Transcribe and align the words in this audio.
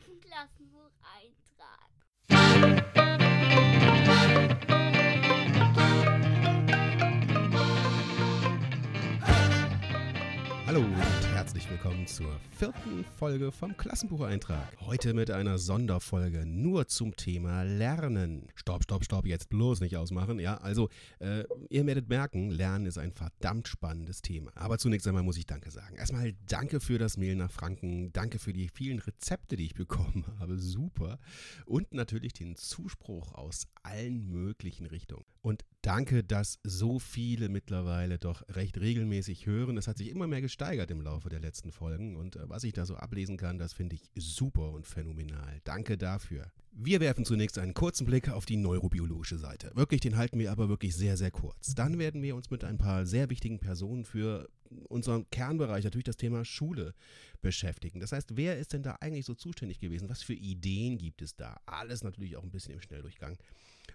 zum 0.00 0.20
Klassenbucheintrag. 0.20 1.90
Hallo 10.66 10.80
und 10.80 11.33
herzlich 11.44 11.68
willkommen 11.68 12.06
zur 12.06 12.40
vierten 12.52 13.04
Folge 13.18 13.52
vom 13.52 13.76
Klassenbucheintrag. 13.76 14.66
Heute 14.80 15.12
mit 15.12 15.30
einer 15.30 15.58
Sonderfolge 15.58 16.46
nur 16.46 16.88
zum 16.88 17.14
Thema 17.16 17.64
Lernen. 17.64 18.48
Stopp, 18.54 18.84
stopp, 18.84 19.04
stopp, 19.04 19.26
jetzt 19.26 19.50
bloß 19.50 19.80
nicht 19.80 19.98
ausmachen. 19.98 20.38
Ja, 20.38 20.56
also 20.56 20.88
äh, 21.18 21.44
ihr 21.68 21.84
werdet 21.84 22.08
merken, 22.08 22.48
Lernen 22.48 22.86
ist 22.86 22.96
ein 22.96 23.12
verdammt 23.12 23.68
spannendes 23.68 24.22
Thema. 24.22 24.52
Aber 24.54 24.78
zunächst 24.78 25.06
einmal 25.06 25.22
muss 25.22 25.36
ich 25.36 25.44
Danke 25.44 25.70
sagen. 25.70 25.96
Erstmal 25.96 26.32
danke 26.46 26.80
für 26.80 26.96
das 26.96 27.18
Mail 27.18 27.36
nach 27.36 27.50
Franken, 27.50 28.10
danke 28.14 28.38
für 28.38 28.54
die 28.54 28.70
vielen 28.70 28.98
Rezepte, 29.00 29.56
die 29.56 29.66
ich 29.66 29.74
bekommen 29.74 30.24
habe. 30.38 30.58
Super. 30.58 31.18
Und 31.66 31.92
natürlich 31.92 32.32
den 32.32 32.56
Zuspruch 32.56 33.34
aus 33.34 33.66
allen 33.82 34.30
möglichen 34.30 34.86
Richtungen. 34.86 35.26
Und 35.42 35.62
danke, 35.82 36.24
dass 36.24 36.58
so 36.64 36.98
viele 36.98 37.50
mittlerweile 37.50 38.18
doch 38.18 38.42
recht 38.48 38.80
regelmäßig 38.80 39.44
hören. 39.44 39.76
Es 39.76 39.86
hat 39.86 39.98
sich 39.98 40.08
immer 40.08 40.26
mehr 40.26 40.40
gesteigert 40.40 40.90
im 40.90 41.02
Laufe 41.02 41.28
der 41.34 41.40
letzten 41.40 41.72
Folgen 41.72 42.16
und 42.16 42.36
äh, 42.36 42.48
was 42.48 42.64
ich 42.64 42.72
da 42.72 42.86
so 42.86 42.96
ablesen 42.96 43.36
kann, 43.36 43.58
das 43.58 43.72
finde 43.72 43.96
ich 43.96 44.10
super 44.14 44.70
und 44.70 44.86
phänomenal. 44.86 45.60
Danke 45.64 45.98
dafür. 45.98 46.50
Wir 46.70 47.00
werfen 47.00 47.24
zunächst 47.24 47.58
einen 47.58 47.74
kurzen 47.74 48.04
Blick 48.04 48.28
auf 48.28 48.46
die 48.46 48.56
neurobiologische 48.56 49.38
Seite. 49.38 49.70
Wirklich, 49.74 50.00
den 50.00 50.16
halten 50.16 50.38
wir 50.38 50.50
aber 50.50 50.68
wirklich 50.68 50.96
sehr, 50.96 51.16
sehr 51.16 51.30
kurz. 51.30 51.74
Dann 51.74 51.98
werden 51.98 52.22
wir 52.22 52.34
uns 52.34 52.50
mit 52.50 52.64
ein 52.64 52.78
paar 52.78 53.06
sehr 53.06 53.30
wichtigen 53.30 53.58
Personen 53.58 54.04
für 54.04 54.48
unseren 54.88 55.28
Kernbereich, 55.30 55.84
natürlich 55.84 56.04
das 56.04 56.16
Thema 56.16 56.44
Schule, 56.44 56.94
beschäftigen. 57.42 58.00
Das 58.00 58.12
heißt, 58.12 58.36
wer 58.36 58.58
ist 58.58 58.72
denn 58.72 58.82
da 58.82 58.96
eigentlich 59.00 59.24
so 59.24 59.34
zuständig 59.34 59.78
gewesen? 59.78 60.08
Was 60.08 60.22
für 60.22 60.34
Ideen 60.34 60.98
gibt 60.98 61.22
es 61.22 61.36
da? 61.36 61.60
Alles 61.66 62.02
natürlich 62.02 62.36
auch 62.36 62.42
ein 62.42 62.50
bisschen 62.50 62.74
im 62.74 62.80
Schnelldurchgang. 62.80 63.36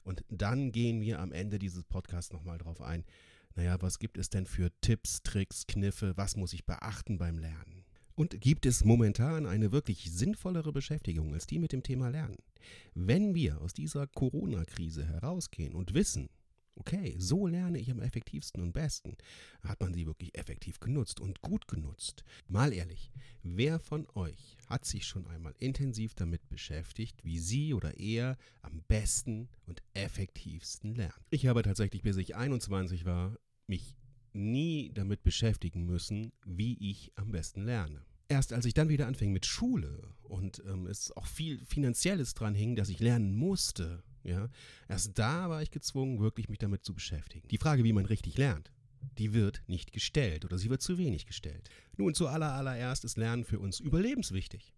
Und 0.04 0.24
dann 0.30 0.72
gehen 0.72 1.02
wir 1.02 1.20
am 1.20 1.32
Ende 1.32 1.60
dieses 1.60 1.84
Podcasts 1.84 2.32
nochmal 2.32 2.58
drauf 2.58 2.82
ein. 2.82 3.04
Naja, 3.56 3.82
was 3.82 4.00
gibt 4.00 4.18
es 4.18 4.30
denn 4.30 4.46
für 4.46 4.72
Tipps, 4.82 5.22
Tricks, 5.24 5.68
Kniffe? 5.68 6.14
Was 6.16 6.36
muss 6.36 6.54
ich 6.54 6.66
beachten 6.66 7.18
beim 7.18 7.38
Lernen? 7.38 7.86
Und 8.16 8.42
gibt 8.42 8.66
es 8.66 8.84
momentan 8.84 9.46
eine 9.46 9.72
wirklich 9.72 10.12
sinnvollere 10.12 10.74
Beschäftigung 10.74 11.34
als 11.34 11.48
die 11.48 11.58
mit 11.58 11.72
dem 11.72 11.84
Thema 11.84 12.10
Lernen? 12.10 12.38
Wenn 12.94 13.34
wir 13.34 13.62
aus 13.62 13.74
dieser 13.74 14.08
Corona-Krise 14.08 15.06
herausgehen 15.06 15.74
und 15.74 15.94
wissen, 15.94 16.30
okay, 16.80 17.16
so 17.18 17.48
lerne 17.48 17.78
ich 17.78 17.92
am 17.92 18.00
effektivsten 18.00 18.62
und 18.62 18.74
besten, 18.74 19.16
hat 19.64 19.80
man 19.82 19.94
sie 19.94 20.06
wirklich 20.06 20.38
effektiv 20.38 20.80
genutzt 20.80 21.20
und 21.20 21.42
gut 21.42 21.68
genutzt. 21.68 22.24
Mal 22.48 22.74
ehrlich, 22.74 23.12
wer 23.44 23.80
von 23.80 24.08
euch 24.16 24.58
hat 24.68 24.86
sich 24.86 25.06
schon 25.06 25.28
einmal 25.28 25.54
intensiv 25.60 26.16
damit 26.16 26.48
beschäftigt, 26.50 27.24
wie 27.24 27.40
sie 27.40 27.74
oder 27.74 27.98
er 28.00 28.38
am 28.62 28.82
besten 28.88 29.50
und 29.66 29.82
effektivsten 29.94 30.96
lernt? 30.96 31.14
Ich 31.30 31.48
habe 31.48 31.62
tatsächlich, 31.62 32.02
bis 32.02 32.18
ich 32.18 32.36
21 32.36 33.06
war, 33.06 33.38
mich 33.68 33.96
nie 34.34 34.92
damit 34.94 35.24
beschäftigen 35.24 35.86
müssen, 35.86 36.32
wie 36.46 36.78
ich 36.90 37.12
am 37.16 37.32
besten 37.32 37.66
lerne. 37.66 38.06
Erst 38.28 38.54
als 38.54 38.66
ich 38.66 38.76
dann 38.76 38.90
wieder 38.90 39.08
anfing 39.08 39.32
mit 39.34 39.48
Schule 39.48 40.14
und 40.22 40.62
ähm, 40.68 40.86
es 40.86 41.12
auch 41.18 41.26
viel 41.26 41.66
Finanzielles 41.66 42.36
dran 42.36 42.54
hing, 42.54 42.76
dass 42.76 42.90
ich 42.90 43.00
lernen 43.00 43.34
musste, 43.34 44.04
ja, 44.24 44.50
erst 44.88 45.18
da 45.18 45.50
war 45.50 45.62
ich 45.62 45.72
gezwungen, 45.72 46.20
wirklich 46.20 46.50
mich 46.50 46.60
damit 46.60 46.84
zu 46.84 46.94
beschäftigen. 46.94 47.48
Die 47.48 47.58
Frage, 47.58 47.84
wie 47.84 47.94
man 47.94 48.06
richtig 48.06 48.38
lernt, 48.38 48.72
die 49.18 49.34
wird 49.34 49.64
nicht 49.68 49.92
gestellt 49.92 50.46
oder 50.46 50.58
sie 50.58 50.70
wird 50.70 50.82
zu 50.82 50.98
wenig 50.98 51.26
gestellt. 51.26 51.70
Nun, 51.98 52.14
zuallererst 52.14 53.06
ist 53.06 53.18
Lernen 53.18 53.44
für 53.44 53.60
uns 53.60 53.80
überlebenswichtig. 53.80 54.74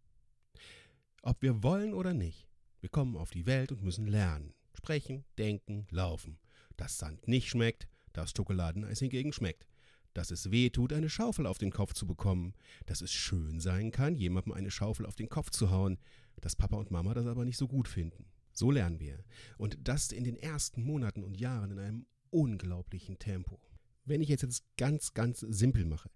Ob 1.24 1.42
wir 1.42 1.64
wollen 1.64 1.94
oder 1.94 2.14
nicht, 2.14 2.48
wir 2.80 2.90
kommen 2.90 3.16
auf 3.16 3.30
die 3.32 3.46
Welt 3.46 3.72
und 3.72 3.84
müssen 3.84 4.08
lernen. 4.08 4.54
Sprechen, 4.76 5.24
denken, 5.38 5.86
laufen. 5.92 6.40
Dass 6.78 6.98
Sand 6.98 7.28
nicht 7.28 7.50
schmeckt, 7.50 7.88
das 8.14 8.32
Schokoladeneis 8.32 9.00
hingegen 9.00 9.34
schmeckt. 9.34 9.68
Dass 10.14 10.32
es 10.32 10.52
weh 10.52 10.70
tut, 10.70 10.92
eine 10.92 11.10
Schaufel 11.10 11.46
auf 11.46 11.58
den 11.58 11.72
Kopf 11.72 11.94
zu 11.94 12.08
bekommen. 12.08 12.54
Dass 12.86 13.02
es 13.02 13.12
schön 13.12 13.60
sein 13.60 13.92
kann, 13.92 14.16
jemandem 14.16 14.54
eine 14.54 14.72
Schaufel 14.72 15.06
auf 15.06 15.16
den 15.16 15.30
Kopf 15.30 15.52
zu 15.52 15.70
hauen. 15.70 16.00
Dass 16.42 16.56
Papa 16.56 16.78
und 16.78 16.90
Mama 16.90 17.14
das 17.14 17.28
aber 17.28 17.46
nicht 17.46 17.58
so 17.58 17.68
gut 17.68 17.88
finden. 17.88 18.26
So 18.54 18.72
lernen 18.72 19.00
wir. 19.00 19.24
Und 19.58 19.78
das 19.84 20.12
in 20.12 20.24
den 20.24 20.36
ersten 20.36 20.84
Monaten 20.84 21.24
und 21.24 21.40
Jahren 21.40 21.72
in 21.72 21.80
einem 21.80 22.06
unglaublichen 22.30 23.20
Tempo. 23.20 23.60
Wenn 24.06 24.22
ich 24.22 24.30
jetzt, 24.30 24.42
jetzt 24.42 24.66
ganz, 24.78 25.14
ganz 25.14 25.40
simpel 25.40 25.86
mache, 25.86 26.10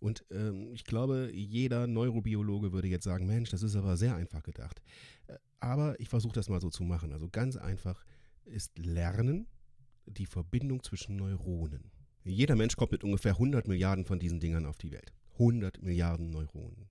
und 0.00 0.24
ähm, 0.30 0.72
ich 0.72 0.84
glaube, 0.84 1.30
jeder 1.32 1.86
Neurobiologe 1.86 2.72
würde 2.72 2.88
jetzt 2.88 3.04
sagen, 3.04 3.26
Mensch, 3.26 3.50
das 3.50 3.62
ist 3.62 3.76
aber 3.76 3.96
sehr 3.96 4.16
einfach 4.16 4.42
gedacht. 4.42 4.82
Äh, 5.26 5.34
aber 5.60 5.98
ich 6.00 6.08
versuche 6.08 6.32
das 6.32 6.48
mal 6.48 6.60
so 6.60 6.70
zu 6.70 6.84
machen. 6.84 7.12
Also 7.12 7.28
ganz 7.28 7.56
einfach 7.56 8.04
ist 8.46 8.78
Lernen 8.78 9.46
die 10.06 10.26
Verbindung 10.26 10.82
zwischen 10.82 11.16
Neuronen. 11.16 11.90
Jeder 12.24 12.56
Mensch 12.56 12.76
kommt 12.76 12.92
mit 12.92 13.04
ungefähr 13.04 13.32
100 13.32 13.68
Milliarden 13.68 14.04
von 14.04 14.18
diesen 14.18 14.40
Dingern 14.40 14.66
auf 14.66 14.78
die 14.78 14.90
Welt. 14.90 15.12
100 15.34 15.82
Milliarden 15.82 16.30
Neuronen. 16.30 16.88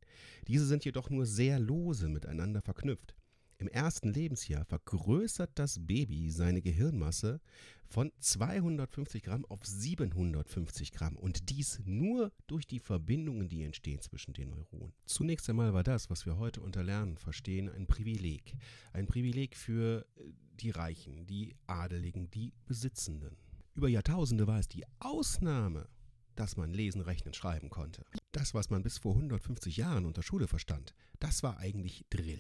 Diese 0.48 0.66
sind 0.66 0.86
jedoch 0.86 1.10
nur 1.10 1.26
sehr 1.26 1.60
lose 1.60 2.10
miteinander 2.10 2.62
verknüpft. 2.62 3.16
Im 3.60 3.68
ersten 3.68 4.14
Lebensjahr 4.14 4.64
vergrößert 4.64 5.52
das 5.56 5.86
Baby 5.86 6.32
seine 6.32 6.62
Gehirnmasse 6.62 7.42
von 7.90 8.10
250 8.22 9.22
Gramm 9.22 9.46
auf 9.48 9.66
750 9.66 10.94
Gramm 10.94 11.18
und 11.18 11.50
dies 11.50 11.82
nur 11.84 12.32
durch 12.48 12.68
die 12.68 12.80
Verbindungen, 12.80 13.50
die 13.50 13.64
entstehen 13.64 14.00
zwischen 14.00 14.34
den 14.34 14.52
Neuronen. 14.52 14.94
Zunächst 15.06 15.50
einmal 15.50 15.74
war 15.74 15.84
das, 15.84 16.10
was 16.10 16.26
wir 16.26 16.38
heute 16.38 16.62
unter 16.62 16.84
Lernen 16.84 17.18
verstehen, 17.18 17.70
ein 17.70 17.86
Privileg. 17.86 18.56
Ein 18.94 19.08
Privileg 19.08 19.58
für 19.58 20.06
äh, 20.16 20.32
die 20.62 20.70
Reichen, 20.70 21.28
die 21.28 21.58
Adeligen, 21.68 22.32
die 22.32 22.54
Besitzenden. 22.66 23.36
Über 23.76 23.90
Jahrtausende 23.90 24.48
war 24.48 24.60
es 24.60 24.70
die 24.70 24.86
Ausnahme, 25.00 25.90
dass 26.36 26.56
man 26.56 26.72
lesen, 26.72 27.02
rechnen, 27.02 27.34
schreiben 27.34 27.70
konnte. 27.70 28.06
Das, 28.32 28.54
was 28.54 28.70
man 28.70 28.84
bis 28.84 29.00
vor 29.00 29.16
150 29.16 29.76
Jahren 29.76 30.06
unter 30.06 30.24
Schule 30.24 30.48
verstand, 30.48 30.94
das 31.20 31.44
war 31.44 31.58
eigentlich 31.58 32.06
Drill. 32.10 32.40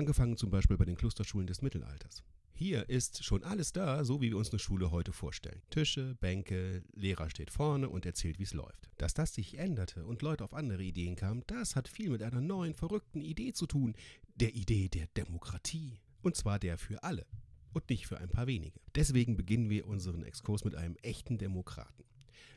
Angefangen 0.00 0.38
zum 0.38 0.48
Beispiel 0.48 0.78
bei 0.78 0.86
den 0.86 0.96
Klosterschulen 0.96 1.46
des 1.46 1.60
Mittelalters. 1.60 2.24
Hier 2.54 2.88
ist 2.88 3.22
schon 3.22 3.44
alles 3.44 3.74
da, 3.74 4.02
so 4.02 4.22
wie 4.22 4.30
wir 4.30 4.38
uns 4.38 4.48
eine 4.48 4.58
Schule 4.58 4.90
heute 4.90 5.12
vorstellen. 5.12 5.60
Tische, 5.68 6.14
Bänke, 6.14 6.82
Lehrer 6.94 7.28
steht 7.28 7.50
vorne 7.50 7.90
und 7.90 8.06
erzählt, 8.06 8.38
wie 8.38 8.44
es 8.44 8.54
läuft. 8.54 8.88
Dass 8.96 9.12
das 9.12 9.34
sich 9.34 9.58
änderte 9.58 10.06
und 10.06 10.22
Leute 10.22 10.42
auf 10.42 10.54
andere 10.54 10.82
Ideen 10.82 11.16
kamen, 11.16 11.44
das 11.48 11.76
hat 11.76 11.86
viel 11.86 12.08
mit 12.08 12.22
einer 12.22 12.40
neuen, 12.40 12.72
verrückten 12.72 13.20
Idee 13.20 13.52
zu 13.52 13.66
tun. 13.66 13.94
Der 14.36 14.54
Idee 14.54 14.88
der 14.88 15.06
Demokratie. 15.18 16.00
Und 16.22 16.34
zwar 16.34 16.58
der 16.58 16.78
für 16.78 17.02
alle 17.02 17.26
und 17.74 17.90
nicht 17.90 18.06
für 18.06 18.16
ein 18.16 18.30
paar 18.30 18.46
wenige. 18.46 18.80
Deswegen 18.94 19.36
beginnen 19.36 19.68
wir 19.68 19.86
unseren 19.86 20.22
Exkurs 20.22 20.64
mit 20.64 20.76
einem 20.76 20.96
echten 21.02 21.36
Demokraten. 21.36 22.04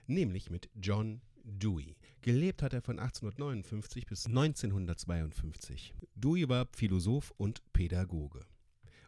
Nämlich 0.08 0.50
mit 0.50 0.70
John 0.76 1.20
Dewey. 1.44 1.96
Gelebt 2.22 2.62
hat 2.62 2.74
er 2.74 2.82
von 2.82 3.00
1859 3.00 4.06
bis 4.06 4.26
1952. 4.26 5.94
Dewey 6.16 6.48
war 6.48 6.68
Philosoph 6.74 7.32
und 7.38 7.62
Pädagoge. 7.74 8.46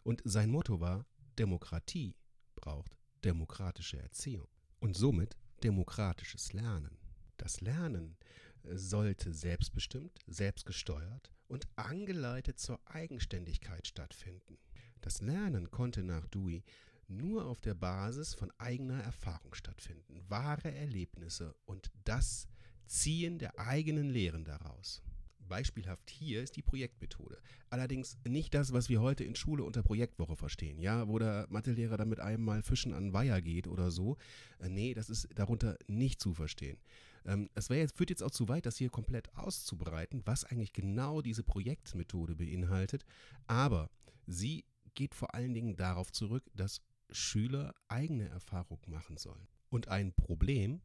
Und 0.04 0.22
sein 0.24 0.50
Motto 0.50 0.80
war, 0.80 1.06
Demokratie 1.38 2.14
braucht 2.54 2.96
demokratische 3.24 3.98
Erziehung 3.98 4.48
und 4.80 4.96
somit 4.96 5.36
demokratisches 5.62 6.52
Lernen. 6.52 6.98
Das 7.36 7.60
Lernen 7.60 8.16
sollte 8.64 9.32
selbstbestimmt, 9.32 10.18
selbstgesteuert 10.26 11.32
und 11.48 11.66
angeleitet 11.76 12.58
zur 12.58 12.80
Eigenständigkeit 12.86 13.86
stattfinden. 13.86 14.58
Das 15.00 15.20
Lernen 15.20 15.70
konnte 15.70 16.02
nach 16.02 16.26
Dewey 16.26 16.64
nur 17.08 17.46
auf 17.46 17.60
der 17.60 17.74
Basis 17.74 18.34
von 18.34 18.52
eigener 18.58 19.02
Erfahrung 19.02 19.54
stattfinden, 19.54 20.24
wahre 20.28 20.72
Erlebnisse 20.72 21.54
und 21.64 21.90
das 22.04 22.48
Ziehen 22.86 23.38
der 23.38 23.58
eigenen 23.58 24.10
Lehren 24.10 24.44
daraus. 24.44 25.02
Beispielhaft 25.48 26.10
hier 26.10 26.42
ist 26.42 26.56
die 26.56 26.62
Projektmethode. 26.62 27.38
Allerdings 27.70 28.18
nicht 28.26 28.54
das, 28.54 28.72
was 28.72 28.88
wir 28.88 29.00
heute 29.00 29.24
in 29.24 29.36
Schule 29.36 29.64
unter 29.64 29.82
Projektwoche 29.82 30.36
verstehen, 30.36 30.80
ja, 30.80 31.08
wo 31.08 31.18
der 31.18 31.46
Mathelehrer 31.50 31.96
dann 31.96 32.08
mit 32.08 32.20
einem 32.20 32.44
mal 32.44 32.62
fischen 32.62 32.92
an 32.92 33.12
Weiher 33.12 33.40
geht 33.40 33.68
oder 33.68 33.90
so. 33.90 34.16
Äh, 34.58 34.68
nee, 34.68 34.94
das 34.94 35.08
ist 35.08 35.28
darunter 35.34 35.76
nicht 35.86 36.20
zu 36.20 36.34
verstehen. 36.34 36.78
Ähm, 37.24 37.50
es 37.54 37.68
jetzt, 37.68 37.96
führt 37.96 38.10
jetzt 38.10 38.22
auch 38.22 38.30
zu 38.30 38.48
weit, 38.48 38.66
das 38.66 38.76
hier 38.76 38.90
komplett 38.90 39.34
auszubreiten, 39.36 40.22
was 40.24 40.44
eigentlich 40.44 40.72
genau 40.72 41.22
diese 41.22 41.42
Projektmethode 41.42 42.36
beinhaltet. 42.36 43.04
Aber 43.46 43.90
sie 44.26 44.64
geht 44.94 45.14
vor 45.14 45.34
allen 45.34 45.54
Dingen 45.54 45.76
darauf 45.76 46.10
zurück, 46.10 46.44
dass 46.54 46.80
Schüler 47.10 47.74
eigene 47.88 48.28
Erfahrung 48.28 48.80
machen 48.86 49.16
sollen 49.16 49.48
und 49.70 49.88
ein 49.88 50.12
Problem 50.12 50.80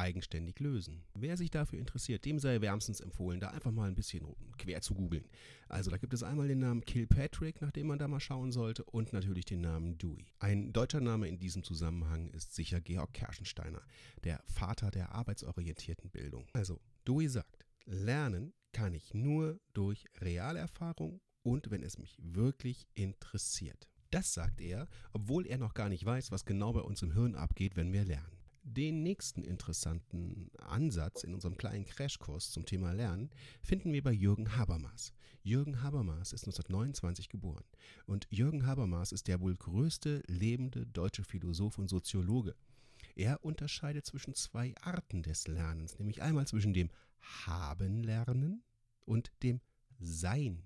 eigenständig 0.00 0.58
lösen. 0.60 1.04
Wer 1.14 1.36
sich 1.36 1.50
dafür 1.50 1.78
interessiert, 1.78 2.24
dem 2.24 2.38
sei 2.38 2.60
wärmstens 2.60 3.00
empfohlen, 3.00 3.40
da 3.40 3.48
einfach 3.48 3.70
mal 3.70 3.88
ein 3.88 3.94
bisschen 3.94 4.34
quer 4.56 4.80
zu 4.80 4.94
googeln. 4.94 5.28
Also 5.68 5.90
da 5.90 5.98
gibt 5.98 6.14
es 6.14 6.22
einmal 6.22 6.48
den 6.48 6.60
Namen 6.60 6.84
Kilpatrick, 6.84 7.60
nach 7.60 7.70
dem 7.70 7.88
man 7.88 7.98
da 7.98 8.08
mal 8.08 8.20
schauen 8.20 8.52
sollte, 8.52 8.84
und 8.84 9.12
natürlich 9.12 9.44
den 9.44 9.60
Namen 9.60 9.98
Dewey. 9.98 10.26
Ein 10.38 10.72
deutscher 10.72 11.00
Name 11.00 11.28
in 11.28 11.38
diesem 11.38 11.62
Zusammenhang 11.62 12.30
ist 12.30 12.54
sicher 12.54 12.80
Georg 12.80 13.12
Kerschensteiner, 13.12 13.82
der 14.24 14.42
Vater 14.46 14.90
der 14.90 15.12
arbeitsorientierten 15.12 16.10
Bildung. 16.10 16.46
Also, 16.52 16.80
Dewey 17.06 17.28
sagt, 17.28 17.66
Lernen 17.84 18.54
kann 18.72 18.94
ich 18.94 19.14
nur 19.14 19.60
durch 19.74 20.06
Realerfahrung 20.20 21.20
und 21.42 21.70
wenn 21.70 21.82
es 21.82 21.98
mich 21.98 22.16
wirklich 22.20 22.86
interessiert. 22.94 23.88
Das 24.10 24.34
sagt 24.34 24.60
er, 24.60 24.88
obwohl 25.12 25.46
er 25.46 25.58
noch 25.58 25.74
gar 25.74 25.88
nicht 25.88 26.04
weiß, 26.04 26.32
was 26.32 26.44
genau 26.44 26.72
bei 26.72 26.80
uns 26.80 27.02
im 27.02 27.12
Hirn 27.12 27.36
abgeht, 27.36 27.76
wenn 27.76 27.92
wir 27.92 28.04
lernen. 28.04 28.36
Den 28.62 29.02
nächsten 29.02 29.42
interessanten 29.42 30.50
Ansatz 30.58 31.24
in 31.24 31.32
unserem 31.32 31.56
kleinen 31.56 31.86
Crashkurs 31.86 32.50
zum 32.50 32.66
Thema 32.66 32.92
Lernen 32.92 33.30
finden 33.62 33.92
wir 33.92 34.02
bei 34.02 34.12
Jürgen 34.12 34.56
Habermas. 34.56 35.12
Jürgen 35.42 35.82
Habermas 35.82 36.32
ist 36.32 36.44
1929 36.44 37.28
geboren 37.28 37.64
und 38.06 38.26
Jürgen 38.30 38.66
Habermas 38.66 39.12
ist 39.12 39.28
der 39.28 39.40
wohl 39.40 39.54
größte 39.54 40.22
lebende 40.26 40.86
deutsche 40.86 41.24
Philosoph 41.24 41.78
und 41.78 41.88
Soziologe. 41.88 42.54
Er 43.14 43.42
unterscheidet 43.44 44.04
zwischen 44.04 44.34
zwei 44.34 44.74
Arten 44.82 45.22
des 45.22 45.46
Lernens, 45.46 45.98
nämlich 45.98 46.20
einmal 46.20 46.46
zwischen 46.46 46.74
dem 46.74 46.90
Haben 47.46 48.02
lernen 48.02 48.62
und 49.06 49.32
dem 49.42 49.60
Sein 49.98 50.62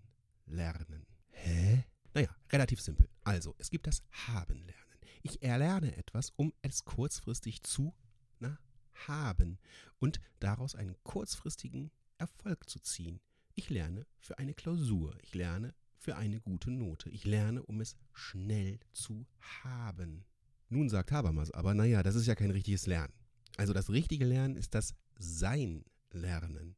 lernen. 0.47 1.07
Hä? 1.31 1.85
Naja, 2.13 2.35
relativ 2.51 2.81
simpel. 2.81 3.09
Also, 3.25 3.55
es 3.59 3.71
gibt 3.71 3.87
das 3.87 4.03
Haben 4.11 4.63
lernen. 4.65 4.85
Ich 5.23 5.43
erlerne 5.43 5.97
etwas, 5.97 6.33
um 6.37 6.53
es 6.61 6.85
kurzfristig 6.85 7.63
zu 7.63 7.95
na, 8.39 8.59
haben 9.07 9.59
und 9.99 10.21
daraus 10.39 10.75
einen 10.75 10.97
kurzfristigen 11.03 11.91
Erfolg 12.19 12.69
zu 12.69 12.79
ziehen. 12.79 13.21
Ich 13.55 13.71
lerne 13.71 14.07
für 14.19 14.39
eine 14.39 14.53
Klausur. 14.53 15.17
Ich 15.23 15.35
lerne 15.35 15.75
für 15.97 16.17
eine 16.17 16.41
gute 16.41 16.71
Note. 16.71 17.09
Ich 17.09 17.25
lerne, 17.25 17.63
um 17.63 17.81
es 17.81 17.97
schnell 18.13 18.79
zu 18.93 19.27
haben. 19.41 20.27
Nun 20.69 20.91
sagt 20.91 21.13
Habermas 21.13 21.51
aber, 21.53 21.73
naja, 21.73 22.03
das 22.03 22.17
ist 22.17 22.27
ja 22.27 22.35
kein 22.35 22.51
richtiges 22.51 22.87
Lernen. 22.87 23.15
Also 23.57 23.73
das 23.73 23.89
richtige 23.89 24.27
Lernen 24.27 24.57
ist 24.57 24.75
das 24.75 24.95
Sein-Lernen. 25.17 26.77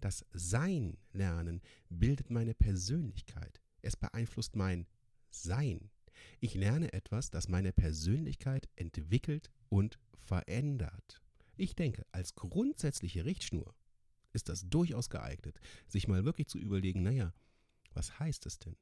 Das 0.00 0.24
Sein-Lernen 0.32 1.60
bildet 1.90 2.30
meine 2.30 2.54
Persönlichkeit. 2.54 3.60
Es 3.82 3.96
beeinflusst 3.96 4.56
mein 4.56 4.86
Sein. 5.30 5.90
Ich 6.40 6.54
lerne 6.54 6.92
etwas, 6.92 7.30
das 7.30 7.48
meine 7.48 7.72
Persönlichkeit 7.72 8.68
entwickelt 8.76 9.50
und 9.68 9.98
verändert. 10.18 11.22
Ich 11.56 11.74
denke, 11.74 12.04
als 12.12 12.34
grundsätzliche 12.34 13.24
Richtschnur 13.24 13.74
ist 14.32 14.48
das 14.48 14.68
durchaus 14.68 15.08
geeignet, 15.08 15.58
sich 15.86 16.08
mal 16.08 16.24
wirklich 16.24 16.48
zu 16.48 16.58
überlegen, 16.58 17.02
naja, 17.02 17.32
was 17.94 18.18
heißt 18.18 18.44
es 18.46 18.58
denn? 18.58 18.76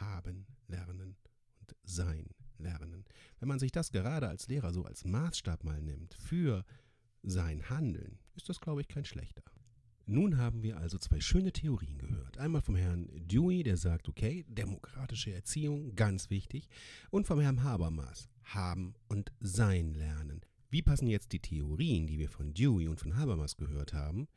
Haben, 0.00 0.46
lernen 0.66 1.16
und 1.60 1.76
sein, 1.82 2.30
lernen. 2.58 3.04
Wenn 3.38 3.48
man 3.48 3.58
sich 3.58 3.72
das 3.72 3.90
gerade 3.92 4.28
als 4.28 4.48
Lehrer 4.48 4.72
so 4.72 4.84
als 4.84 5.04
Maßstab 5.04 5.64
mal 5.64 5.82
nimmt 5.82 6.14
für 6.14 6.64
sein 7.22 7.68
Handeln, 7.68 8.18
ist 8.34 8.48
das, 8.48 8.60
glaube 8.60 8.80
ich, 8.80 8.88
kein 8.88 9.04
schlechter. 9.04 9.42
Nun 10.06 10.36
haben 10.36 10.62
wir 10.62 10.76
also 10.76 10.98
zwei 10.98 11.20
schöne 11.20 11.52
Theorien 11.52 11.96
gehört. 11.96 12.36
Einmal 12.38 12.60
vom 12.60 12.76
Herrn 12.76 13.08
Dewey, 13.14 13.62
der 13.62 13.78
sagt, 13.78 14.08
okay, 14.08 14.44
demokratische 14.48 15.32
Erziehung, 15.32 15.96
ganz 15.96 16.28
wichtig. 16.28 16.68
Und 17.10 17.26
vom 17.26 17.40
Herrn 17.40 17.62
Habermas, 17.62 18.28
haben 18.44 18.94
und 19.08 19.32
sein 19.40 19.94
lernen. 19.94 20.42
Wie 20.70 20.82
passen 20.82 21.06
jetzt 21.06 21.32
die 21.32 21.40
Theorien, 21.40 22.06
die 22.06 22.18
wir 22.18 22.28
von 22.28 22.52
Dewey 22.52 22.88
und 22.88 23.00
von 23.00 23.16
Habermas 23.16 23.56
gehört 23.56 23.94
haben, 23.94 24.28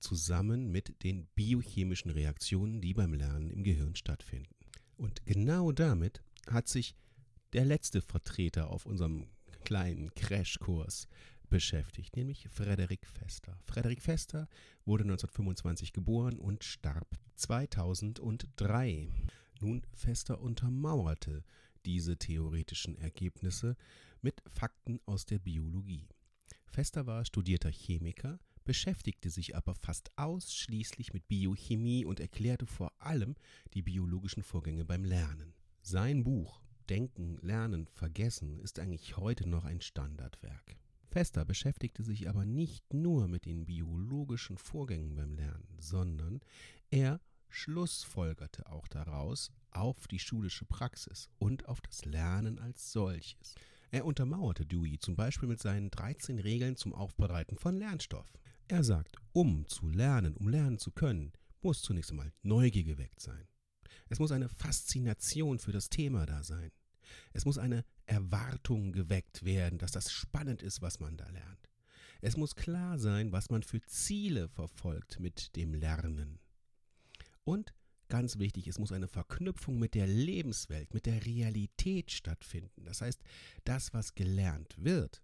zusammen 0.00 0.72
mit 0.72 1.02
den 1.04 1.26
biochemischen 1.34 2.10
Reaktionen, 2.10 2.80
die 2.80 2.94
beim 2.94 3.14
Lernen 3.14 3.50
im 3.50 3.62
Gehirn 3.62 3.94
stattfinden? 3.94 4.54
Und 4.96 5.24
genau 5.26 5.72
damit 5.72 6.22
hat 6.48 6.68
sich 6.68 6.96
der 7.52 7.64
letzte 7.64 8.00
Vertreter 8.00 8.70
auf 8.70 8.86
unserem 8.86 9.28
kleinen 9.64 10.12
Crashkurs 10.14 11.06
beschäftigt, 11.48 12.16
nämlich 12.16 12.48
Frederik 12.48 13.06
Fester. 13.06 13.58
Frederik 13.64 14.02
Fester 14.02 14.48
wurde 14.84 15.04
1925 15.04 15.92
geboren 15.92 16.38
und 16.38 16.64
starb 16.64 17.18
2003. 17.36 19.08
Nun, 19.60 19.82
Fester 19.92 20.40
untermauerte 20.40 21.44
diese 21.84 22.16
theoretischen 22.16 22.96
Ergebnisse 22.96 23.76
mit 24.22 24.42
Fakten 24.46 25.00
aus 25.06 25.26
der 25.26 25.38
Biologie. 25.38 26.08
Fester 26.66 27.06
war 27.06 27.24
studierter 27.24 27.70
Chemiker, 27.70 28.38
beschäftigte 28.64 29.30
sich 29.30 29.54
aber 29.54 29.74
fast 29.74 30.10
ausschließlich 30.16 31.12
mit 31.12 31.28
Biochemie 31.28 32.04
und 32.04 32.20
erklärte 32.20 32.66
vor 32.66 32.92
allem 32.98 33.36
die 33.74 33.82
biologischen 33.82 34.42
Vorgänge 34.42 34.84
beim 34.84 35.04
Lernen. 35.04 35.54
Sein 35.82 36.24
Buch 36.24 36.64
Denken, 36.88 37.38
Lernen, 37.40 37.86
Vergessen 37.86 38.60
ist 38.60 38.78
eigentlich 38.78 39.16
heute 39.16 39.48
noch 39.48 39.64
ein 39.64 39.80
Standardwerk. 39.80 40.76
Fester 41.14 41.44
beschäftigte 41.44 42.02
sich 42.02 42.28
aber 42.28 42.44
nicht 42.44 42.92
nur 42.92 43.28
mit 43.28 43.44
den 43.44 43.66
biologischen 43.66 44.58
Vorgängen 44.58 45.14
beim 45.14 45.32
Lernen, 45.32 45.68
sondern 45.78 46.40
er 46.90 47.20
schlussfolgerte 47.48 48.68
auch 48.68 48.88
daraus 48.88 49.52
auf 49.70 50.08
die 50.08 50.18
schulische 50.18 50.64
Praxis 50.64 51.28
und 51.38 51.68
auf 51.68 51.80
das 51.82 52.04
Lernen 52.04 52.58
als 52.58 52.90
solches. 52.90 53.54
Er 53.92 54.06
untermauerte 54.06 54.66
Dewey 54.66 54.98
zum 54.98 55.14
Beispiel 55.14 55.48
mit 55.48 55.60
seinen 55.60 55.88
13 55.92 56.40
Regeln 56.40 56.74
zum 56.74 56.92
Aufbereiten 56.92 57.58
von 57.58 57.76
Lernstoff. 57.76 58.32
Er 58.66 58.82
sagt, 58.82 59.14
um 59.32 59.68
zu 59.68 59.88
lernen, 59.88 60.34
um 60.36 60.48
lernen 60.48 60.80
zu 60.80 60.90
können, 60.90 61.30
muss 61.62 61.80
zunächst 61.80 62.10
einmal 62.10 62.32
Neugier 62.42 62.82
geweckt 62.82 63.20
sein. 63.20 63.46
Es 64.08 64.18
muss 64.18 64.32
eine 64.32 64.48
Faszination 64.48 65.60
für 65.60 65.70
das 65.70 65.90
Thema 65.90 66.26
da 66.26 66.42
sein. 66.42 66.72
Es 67.32 67.44
muss 67.44 67.58
eine 67.58 67.84
Erwartung 68.06 68.92
geweckt 68.92 69.44
werden, 69.44 69.78
dass 69.78 69.92
das 69.92 70.12
spannend 70.12 70.62
ist, 70.62 70.82
was 70.82 71.00
man 71.00 71.16
da 71.16 71.28
lernt. 71.30 71.70
Es 72.20 72.36
muss 72.36 72.54
klar 72.54 72.98
sein, 72.98 73.32
was 73.32 73.50
man 73.50 73.62
für 73.62 73.82
Ziele 73.82 74.48
verfolgt 74.48 75.20
mit 75.20 75.56
dem 75.56 75.74
Lernen. 75.74 76.38
Und 77.44 77.74
ganz 78.08 78.38
wichtig, 78.38 78.66
es 78.66 78.78
muss 78.78 78.92
eine 78.92 79.08
Verknüpfung 79.08 79.78
mit 79.78 79.94
der 79.94 80.06
Lebenswelt, 80.06 80.94
mit 80.94 81.06
der 81.06 81.24
Realität 81.26 82.10
stattfinden. 82.10 82.84
Das 82.84 83.02
heißt, 83.02 83.20
das, 83.64 83.92
was 83.92 84.14
gelernt 84.14 84.74
wird, 84.78 85.22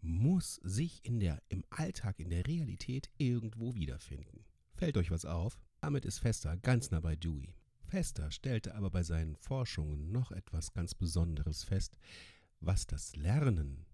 muss 0.00 0.60
sich 0.62 1.04
in 1.04 1.18
der, 1.18 1.42
im 1.48 1.64
Alltag, 1.70 2.20
in 2.20 2.30
der 2.30 2.46
Realität 2.46 3.10
irgendwo 3.16 3.74
wiederfinden. 3.74 4.44
Fällt 4.74 4.96
euch 4.96 5.10
was 5.10 5.24
auf? 5.24 5.58
Damit 5.80 6.04
ist 6.04 6.18
Fester 6.18 6.56
ganz 6.56 6.90
nah 6.90 7.00
bei 7.00 7.16
Dewey. 7.16 7.54
Fester 7.96 8.30
stellte 8.30 8.74
aber 8.74 8.90
bei 8.90 9.02
seinen 9.02 9.36
Forschungen 9.36 10.12
noch 10.12 10.30
etwas 10.30 10.74
ganz 10.74 10.94
Besonderes 10.94 11.64
fest, 11.64 11.96
was 12.60 12.86
das 12.86 13.16
Lernen 13.16 13.86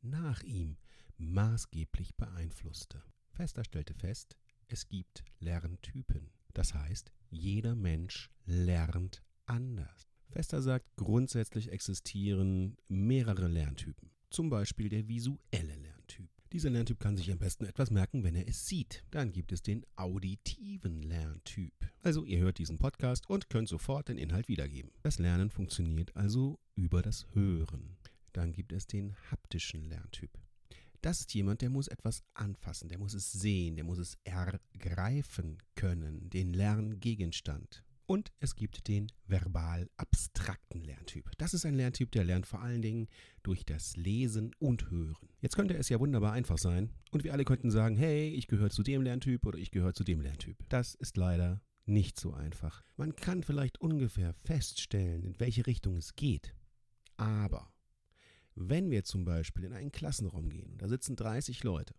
nach 0.00 0.44
ihm 0.44 0.76
maßgeblich 1.16 2.14
beeinflusste. 2.14 3.02
Fester 3.32 3.64
stellte 3.64 3.94
fest, 3.94 4.36
es 4.68 4.88
gibt 4.88 5.24
Lerntypen. 5.40 6.30
Das 6.54 6.72
heißt, 6.72 7.10
jeder 7.30 7.74
Mensch 7.74 8.30
lernt 8.44 9.24
anders. 9.46 10.06
Fester 10.28 10.62
sagt, 10.62 10.94
grundsätzlich 10.94 11.72
existieren 11.72 12.76
mehrere 12.86 13.48
Lerntypen. 13.48 14.12
Zum 14.30 14.50
Beispiel 14.50 14.88
der 14.88 15.08
visuelle. 15.08 15.77
Dieser 16.52 16.70
Lerntyp 16.70 16.98
kann 16.98 17.14
sich 17.14 17.30
am 17.30 17.38
besten 17.38 17.66
etwas 17.66 17.90
merken, 17.90 18.24
wenn 18.24 18.34
er 18.34 18.48
es 18.48 18.66
sieht. 18.66 19.04
Dann 19.10 19.32
gibt 19.32 19.52
es 19.52 19.60
den 19.60 19.84
auditiven 19.96 21.02
Lerntyp. 21.02 21.74
Also 22.00 22.24
ihr 22.24 22.38
hört 22.38 22.56
diesen 22.56 22.78
Podcast 22.78 23.28
und 23.28 23.50
könnt 23.50 23.68
sofort 23.68 24.08
den 24.08 24.16
Inhalt 24.16 24.48
wiedergeben. 24.48 24.90
Das 25.02 25.18
Lernen 25.18 25.50
funktioniert 25.50 26.16
also 26.16 26.58
über 26.74 27.02
das 27.02 27.26
Hören. 27.34 27.98
Dann 28.32 28.52
gibt 28.52 28.72
es 28.72 28.86
den 28.86 29.14
haptischen 29.30 29.84
Lerntyp. 29.84 30.30
Das 31.02 31.20
ist 31.20 31.34
jemand, 31.34 31.60
der 31.60 31.68
muss 31.68 31.86
etwas 31.86 32.22
anfassen, 32.32 32.88
der 32.88 32.98
muss 32.98 33.12
es 33.12 33.30
sehen, 33.30 33.76
der 33.76 33.84
muss 33.84 33.98
es 33.98 34.16
ergreifen 34.24 35.58
können, 35.74 36.30
den 36.30 36.54
Lerngegenstand. 36.54 37.84
Und 38.08 38.32
es 38.40 38.56
gibt 38.56 38.88
den 38.88 39.12
verbal-abstrakten 39.26 40.82
Lerntyp. 40.82 41.30
Das 41.36 41.52
ist 41.52 41.66
ein 41.66 41.74
Lerntyp, 41.74 42.10
der 42.10 42.24
lernt 42.24 42.46
vor 42.46 42.62
allen 42.62 42.80
Dingen 42.80 43.06
durch 43.42 43.66
das 43.66 43.96
Lesen 43.96 44.54
und 44.58 44.90
Hören. 44.90 45.28
Jetzt 45.42 45.56
könnte 45.56 45.76
es 45.76 45.90
ja 45.90 46.00
wunderbar 46.00 46.32
einfach 46.32 46.56
sein 46.56 46.88
und 47.10 47.22
wir 47.22 47.34
alle 47.34 47.44
könnten 47.44 47.70
sagen, 47.70 47.98
hey, 47.98 48.30
ich 48.30 48.46
gehöre 48.46 48.70
zu 48.70 48.82
dem 48.82 49.02
Lerntyp 49.02 49.44
oder 49.44 49.58
ich 49.58 49.72
gehöre 49.72 49.92
zu 49.92 50.04
dem 50.04 50.22
Lerntyp. 50.22 50.56
Das 50.70 50.94
ist 50.94 51.18
leider 51.18 51.60
nicht 51.84 52.18
so 52.18 52.32
einfach. 52.32 52.82
Man 52.96 53.14
kann 53.14 53.42
vielleicht 53.42 53.78
ungefähr 53.78 54.32
feststellen, 54.32 55.22
in 55.22 55.38
welche 55.38 55.66
Richtung 55.66 55.94
es 55.98 56.16
geht. 56.16 56.54
Aber 57.18 57.70
wenn 58.54 58.90
wir 58.90 59.04
zum 59.04 59.26
Beispiel 59.26 59.64
in 59.64 59.74
einen 59.74 59.92
Klassenraum 59.92 60.48
gehen 60.48 60.72
und 60.72 60.80
da 60.80 60.88
sitzen 60.88 61.14
30 61.14 61.62
Leute, 61.62 61.94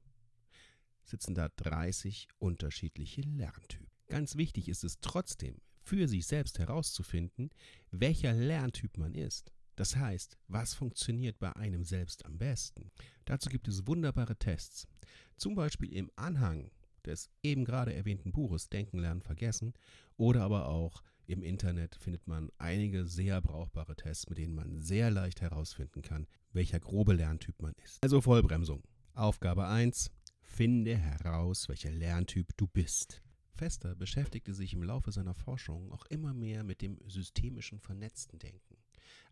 sitzen 1.03 1.35
da 1.35 1.49
30 1.49 2.29
unterschiedliche 2.39 3.21
Lerntypen. 3.21 3.85
Ganz 4.07 4.37
wichtig 4.37 4.69
ist 4.69 4.83
es 4.83 4.99
trotzdem, 5.01 5.61
für 5.89 6.07
sich 6.07 6.27
selbst 6.27 6.59
herauszufinden, 6.59 7.49
welcher 7.89 8.31
Lerntyp 8.33 8.95
man 8.99 9.15
ist. 9.15 9.51
Das 9.75 9.95
heißt, 9.95 10.37
was 10.47 10.75
funktioniert 10.75 11.39
bei 11.39 11.55
einem 11.55 11.83
selbst 11.83 12.25
am 12.25 12.37
besten. 12.37 12.91
Dazu 13.25 13.49
gibt 13.49 13.67
es 13.67 13.87
wunderbare 13.87 14.35
Tests. 14.35 14.87
Zum 15.35 15.55
Beispiel 15.55 15.91
im 15.93 16.11
Anhang 16.15 16.69
des 17.05 17.31
eben 17.41 17.65
gerade 17.65 17.93
erwähnten 17.95 18.31
Buches 18.31 18.69
Denken, 18.69 18.99
Lernen, 18.99 19.23
Vergessen 19.23 19.73
oder 20.15 20.43
aber 20.43 20.67
auch 20.67 21.01
im 21.25 21.41
Internet 21.41 21.95
findet 21.95 22.27
man 22.27 22.51
einige 22.59 23.05
sehr 23.05 23.41
brauchbare 23.41 23.95
Tests, 23.95 24.29
mit 24.29 24.37
denen 24.37 24.53
man 24.53 24.79
sehr 24.81 25.09
leicht 25.09 25.41
herausfinden 25.41 26.03
kann, 26.03 26.27
welcher 26.53 26.79
grobe 26.79 27.13
Lerntyp 27.13 27.59
man 27.63 27.73
ist. 27.83 28.03
Also 28.03 28.21
Vollbremsung. 28.21 28.83
Aufgabe 29.15 29.65
1. 29.65 30.11
Finde 30.41 30.95
heraus, 30.95 31.67
welcher 31.67 31.91
Lerntyp 31.91 32.55
du 32.57 32.67
bist. 32.67 33.23
Fester 33.59 33.93
beschäftigte 33.93 34.53
sich 34.53 34.71
im 34.71 34.83
Laufe 34.83 35.11
seiner 35.11 35.33
Forschung 35.33 35.91
auch 35.91 36.05
immer 36.05 36.33
mehr 36.33 36.63
mit 36.63 36.81
dem 36.81 36.97
systemischen 37.09 37.77
vernetzten 37.77 38.39
Denken, 38.39 38.77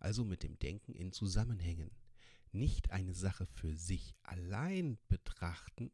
also 0.02 0.26
mit 0.26 0.44
dem 0.44 0.60
Denken 0.60 0.94
in 0.96 1.14
Zusammenhängen. 1.14 1.92
Nicht 2.52 2.92
eine 2.92 3.14
Sache 3.14 3.46
für 3.46 3.74
sich 3.78 4.18
allein 4.24 4.98
betrachten, 5.08 5.92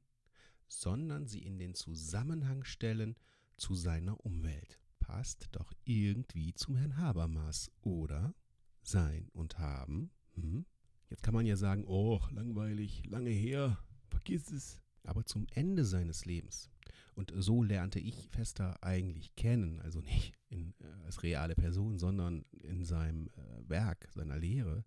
sondern 0.67 1.27
sie 1.27 1.43
in 1.43 1.59
den 1.59 1.75
Zusammenhang 1.75 2.63
stellen 2.63 3.19
zu 3.55 3.75
seiner 3.75 4.19
Umwelt. 4.25 4.79
Passt 4.99 5.49
doch 5.51 5.71
irgendwie 5.85 6.55
zum 6.55 6.75
Herrn 6.75 6.97
Habermas, 6.97 7.69
oder? 7.83 8.33
Sein 8.81 9.29
und 9.33 9.59
haben. 9.59 10.09
Hm? 10.33 10.65
Jetzt 11.11 11.21
kann 11.21 11.35
man 11.35 11.45
ja 11.45 11.55
sagen, 11.55 11.85
oh, 11.85 12.19
langweilig, 12.31 13.05
lange 13.05 13.29
her, 13.29 13.77
vergiss 14.09 14.49
es. 14.49 14.82
Aber 15.03 15.25
zum 15.25 15.47
Ende 15.53 15.85
seines 15.85 16.25
Lebens 16.25 16.69
und 17.15 17.31
so 17.35 17.63
lernte 17.63 17.99
ich 17.99 18.29
Fester 18.29 18.81
eigentlich 18.81 19.35
kennen, 19.35 19.79
also 19.81 20.01
nicht 20.01 20.33
in, 20.49 20.73
äh, 20.79 21.05
als 21.05 21.23
reale 21.23 21.55
Person, 21.55 21.99
sondern 21.99 22.45
in 22.63 22.83
seinem 22.83 23.27
äh, 23.27 23.69
Werk, 23.69 24.07
seiner 24.13 24.37
Lehre, 24.37 24.83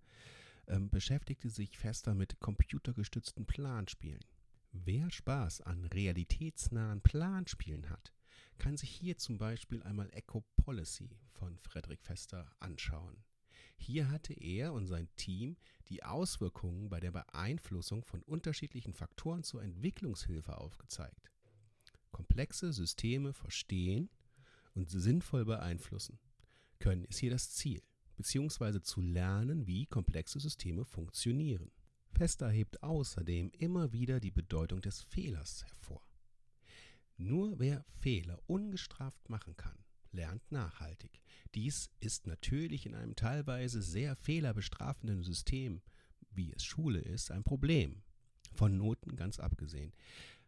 ähm, 0.66 0.90
beschäftigte 0.90 1.48
sich 1.48 1.78
Fester 1.78 2.14
mit 2.14 2.40
computergestützten 2.40 3.46
Planspielen. 3.46 4.24
Wer 4.72 5.10
Spaß 5.10 5.62
an 5.62 5.84
realitätsnahen 5.86 7.00
Planspielen 7.00 7.88
hat, 7.88 8.12
kann 8.58 8.76
sich 8.76 8.90
hier 8.90 9.16
zum 9.16 9.38
Beispiel 9.38 9.82
einmal 9.82 10.10
Echo 10.12 10.44
Policy 10.56 11.10
von 11.30 11.58
Frederick 11.58 12.02
Fester 12.02 12.50
anschauen. 12.58 13.22
Hier 13.76 14.10
hatte 14.10 14.32
er 14.32 14.72
und 14.72 14.86
sein 14.86 15.08
Team 15.16 15.56
die 15.88 16.02
Auswirkungen 16.02 16.88
bei 16.88 17.00
der 17.00 17.12
Beeinflussung 17.12 18.04
von 18.04 18.22
unterschiedlichen 18.22 18.94
Faktoren 18.94 19.42
zur 19.44 19.62
Entwicklungshilfe 19.62 20.58
aufgezeigt 20.58 21.30
komplexe 22.16 22.72
Systeme 22.72 23.34
verstehen 23.34 24.08
und 24.74 24.88
sinnvoll 24.88 25.44
beeinflussen 25.44 26.18
können, 26.78 27.04
ist 27.04 27.18
hier 27.18 27.30
das 27.30 27.50
Ziel, 27.52 27.82
beziehungsweise 28.16 28.80
zu 28.80 29.02
lernen, 29.02 29.66
wie 29.66 29.84
komplexe 29.84 30.40
Systeme 30.40 30.86
funktionieren. 30.86 31.70
Fester 32.12 32.48
hebt 32.48 32.82
außerdem 32.82 33.50
immer 33.58 33.92
wieder 33.92 34.18
die 34.18 34.30
Bedeutung 34.30 34.80
des 34.80 35.02
Fehlers 35.02 35.66
hervor. 35.66 36.00
Nur 37.18 37.58
wer 37.58 37.84
Fehler 37.98 38.40
ungestraft 38.46 39.28
machen 39.28 39.54
kann, 39.58 39.78
lernt 40.16 40.50
nachhaltig. 40.50 41.22
Dies 41.54 41.90
ist 42.00 42.26
natürlich 42.26 42.86
in 42.86 42.94
einem 42.94 43.14
teilweise 43.14 43.82
sehr 43.82 44.16
fehlerbestrafenden 44.16 45.22
System, 45.22 45.82
wie 46.30 46.52
es 46.52 46.64
Schule 46.64 46.98
ist, 46.98 47.30
ein 47.30 47.44
Problem. 47.44 48.02
Von 48.52 48.76
Noten 48.76 49.16
ganz 49.16 49.38
abgesehen. 49.38 49.92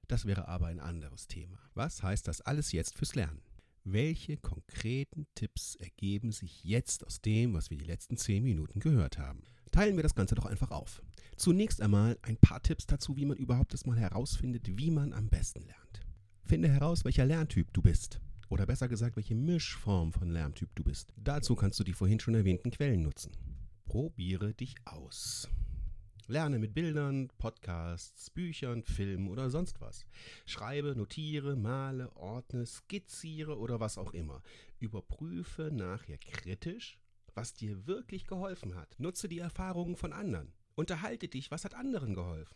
Das 0.08 0.24
wäre 0.24 0.48
aber 0.48 0.66
ein 0.66 0.80
anderes 0.80 1.28
Thema. 1.28 1.58
Was 1.74 2.02
heißt 2.02 2.26
das 2.26 2.40
alles 2.40 2.72
jetzt 2.72 2.94
fürs 2.94 3.14
Lernen? 3.14 3.42
Welche 3.84 4.36
konkreten 4.36 5.26
Tipps 5.34 5.76
ergeben 5.76 6.32
sich 6.32 6.64
jetzt 6.64 7.06
aus 7.06 7.20
dem, 7.20 7.54
was 7.54 7.70
wir 7.70 7.78
die 7.78 7.84
letzten 7.84 8.16
zehn 8.16 8.42
Minuten 8.42 8.80
gehört 8.80 9.18
haben? 9.18 9.42
Teilen 9.70 9.96
wir 9.96 10.02
das 10.02 10.14
Ganze 10.14 10.34
doch 10.34 10.46
einfach 10.46 10.70
auf. 10.70 11.02
Zunächst 11.36 11.80
einmal 11.80 12.18
ein 12.22 12.36
paar 12.36 12.62
Tipps 12.62 12.86
dazu, 12.86 13.16
wie 13.16 13.26
man 13.26 13.36
überhaupt 13.36 13.72
erstmal 13.72 13.98
herausfindet, 13.98 14.76
wie 14.78 14.90
man 14.90 15.12
am 15.12 15.28
besten 15.28 15.60
lernt. 15.60 16.00
Finde 16.44 16.68
heraus, 16.68 17.04
welcher 17.04 17.26
Lerntyp 17.26 17.72
du 17.72 17.82
bist. 17.82 18.20
Oder 18.48 18.66
besser 18.66 18.88
gesagt, 18.88 19.16
welche 19.16 19.34
Mischform 19.34 20.12
von 20.12 20.30
Lerntyp 20.30 20.74
du 20.74 20.82
bist. 20.82 21.12
Dazu 21.16 21.54
kannst 21.54 21.78
du 21.80 21.84
die 21.84 21.92
vorhin 21.92 22.20
schon 22.20 22.34
erwähnten 22.34 22.70
Quellen 22.70 23.02
nutzen. 23.02 23.32
Probiere 23.86 24.54
dich 24.54 24.74
aus. 24.84 25.48
Lerne 26.30 26.58
mit 26.58 26.74
Bildern, 26.74 27.28
Podcasts, 27.38 28.28
Büchern, 28.28 28.82
Filmen 28.82 29.28
oder 29.28 29.48
sonst 29.48 29.80
was. 29.80 30.04
Schreibe, 30.44 30.94
notiere, 30.94 31.56
male, 31.56 32.14
ordne, 32.16 32.66
skizziere 32.66 33.58
oder 33.58 33.80
was 33.80 33.96
auch 33.96 34.12
immer. 34.12 34.42
Überprüfe 34.78 35.70
nachher 35.72 36.18
kritisch, 36.18 36.98
was 37.34 37.54
dir 37.54 37.86
wirklich 37.86 38.26
geholfen 38.26 38.74
hat. 38.74 39.00
Nutze 39.00 39.28
die 39.28 39.38
Erfahrungen 39.38 39.96
von 39.96 40.12
anderen. 40.12 40.52
Unterhalte 40.74 41.28
dich, 41.28 41.50
was 41.50 41.64
hat 41.64 41.74
anderen 41.74 42.14
geholfen. 42.14 42.54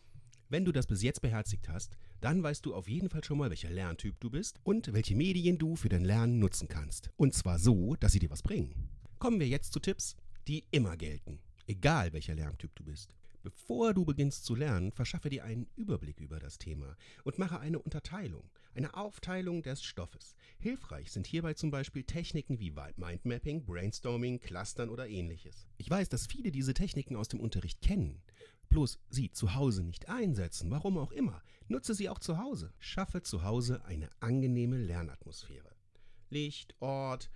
Wenn 0.49 0.65
du 0.65 0.71
das 0.71 0.87
bis 0.87 1.01
jetzt 1.01 1.21
beherzigt 1.21 1.69
hast, 1.69 1.97
dann 2.21 2.43
weißt 2.43 2.65
du 2.65 2.75
auf 2.75 2.87
jeden 2.87 3.09
Fall 3.09 3.23
schon 3.23 3.37
mal, 3.37 3.49
welcher 3.49 3.69
Lerntyp 3.69 4.19
du 4.19 4.29
bist 4.29 4.59
und 4.63 4.93
welche 4.93 5.15
Medien 5.15 5.57
du 5.57 5.75
für 5.75 5.89
dein 5.89 6.03
Lernen 6.03 6.39
nutzen 6.39 6.67
kannst. 6.67 7.09
Und 7.17 7.33
zwar 7.33 7.59
so, 7.59 7.95
dass 7.95 8.11
sie 8.11 8.19
dir 8.19 8.29
was 8.29 8.43
bringen. 8.43 8.89
Kommen 9.19 9.39
wir 9.39 9.47
jetzt 9.47 9.73
zu 9.73 9.79
Tipps, 9.79 10.15
die 10.47 10.65
immer 10.71 10.97
gelten, 10.97 11.39
egal 11.65 12.13
welcher 12.13 12.35
Lerntyp 12.35 12.75
du 12.75 12.83
bist. 12.83 13.15
Bevor 13.43 13.93
du 13.93 14.05
beginnst 14.05 14.45
zu 14.45 14.55
lernen, 14.55 14.93
verschaffe 14.93 15.29
dir 15.29 15.43
einen 15.43 15.67
Überblick 15.75 16.21
über 16.21 16.39
das 16.39 16.57
Thema 16.57 16.95
und 17.25 17.39
mache 17.39 17.59
eine 17.59 17.77
Unterteilung, 17.77 18.49
eine 18.73 18.93
Aufteilung 18.93 19.63
des 19.63 19.83
Stoffes. 19.83 20.35
Hilfreich 20.59 21.11
sind 21.11 21.27
hierbei 21.27 21.53
zum 21.53 21.69
Beispiel 21.69 22.03
Techniken 22.03 22.59
wie 22.59 22.73
Mindmapping, 22.95 23.65
Brainstorming, 23.65 24.39
Clustern 24.39 24.89
oder 24.89 25.09
ähnliches. 25.09 25.67
Ich 25.77 25.89
weiß, 25.89 26.07
dass 26.07 26.25
viele 26.25 26.51
diese 26.51 26.73
Techniken 26.73 27.17
aus 27.17 27.27
dem 27.27 27.41
Unterricht 27.41 27.81
kennen, 27.81 28.21
bloß 28.73 28.97
sie 29.07 29.31
zu 29.31 29.53
Hause 29.53 29.83
nicht 29.83 30.09
einsetzen, 30.09 30.71
warum 30.71 30.97
auch 30.97 31.11
immer. 31.11 31.43
Nutze 31.67 31.93
sie 31.93 32.09
auch 32.09 32.17
zu 32.17 32.39
Hause. 32.39 32.73
Schaffe 32.79 33.21
zu 33.21 33.43
Hause 33.43 33.85
eine 33.85 34.09
angenehme 34.19 34.77
Lernatmosphäre. 34.77 35.69
Licht, 36.31 36.73
Ort, 36.79 37.29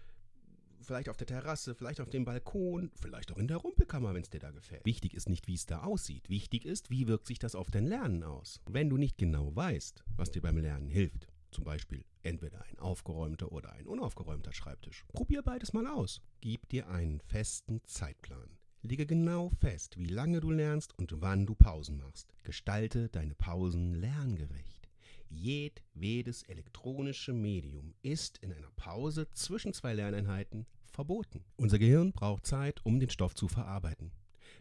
vielleicht 0.82 1.10
auf 1.10 1.18
der 1.18 1.28
Terrasse, 1.28 1.76
vielleicht 1.76 2.02
auf 2.02 2.10
dem 2.10 2.26
Balkon, 2.26 2.90
vielleicht 2.96 3.32
auch 3.32 3.38
in 3.38 3.48
der 3.48 3.58
Rumpelkammer, 3.58 4.16
wenn 4.16 4.24
es 4.24 4.32
dir 4.32 4.40
da 4.40 4.50
gefällt. 4.50 4.84
Wichtig 4.84 5.14
ist 5.14 5.30
nicht, 5.30 5.48
wie 5.48 5.54
es 5.54 5.68
da 5.68 5.84
aussieht. 5.84 6.28
Wichtig 6.28 6.66
ist, 6.66 6.90
wie 6.90 7.08
wirkt 7.08 7.28
sich 7.28 7.38
das 7.38 7.54
auf 7.54 7.70
dein 7.70 7.86
Lernen 7.86 8.24
aus. 8.24 8.60
Wenn 8.66 8.90
du 8.90 8.98
nicht 8.98 9.20
genau 9.20 9.56
weißt, 9.56 10.04
was 10.16 10.32
dir 10.32 10.42
beim 10.42 10.58
Lernen 10.58 10.90
hilft, 10.90 11.28
zum 11.52 11.66
Beispiel 11.66 12.04
entweder 12.24 12.64
ein 12.64 12.80
aufgeräumter 12.80 13.52
oder 13.52 13.74
ein 13.74 13.86
unaufgeräumter 13.86 14.54
Schreibtisch, 14.54 15.06
probier 15.10 15.44
beides 15.44 15.72
mal 15.72 15.86
aus. 15.86 16.20
Gib 16.42 16.68
dir 16.70 16.90
einen 16.90 17.20
festen 17.20 17.84
Zeitplan. 17.86 18.57
Lege 18.88 19.06
genau 19.06 19.50
fest, 19.60 19.98
wie 19.98 20.06
lange 20.06 20.40
du 20.40 20.50
lernst 20.50 20.98
und 20.98 21.14
wann 21.22 21.46
du 21.46 21.56
Pausen 21.56 21.98
machst. 21.98 22.34
Gestalte 22.44 23.10
deine 23.10 23.36
Pausen 23.36 23.94
lerngerecht. 23.96 24.88
Jedwedes 25.30 26.44
elektronische 26.44 27.34
Medium 27.34 27.94
ist 28.02 28.38
in 28.38 28.54
einer 28.54 28.72
Pause 28.78 29.28
zwischen 29.34 29.74
zwei 29.74 29.94
Lerneinheiten 29.94 30.66
verboten. 30.86 31.44
Unser 31.58 31.80
Gehirn 31.80 32.14
braucht 32.14 32.46
Zeit, 32.46 32.80
um 32.86 33.02
den 33.02 33.10
Stoff 33.10 33.36
zu 33.36 33.50
verarbeiten. 33.50 34.14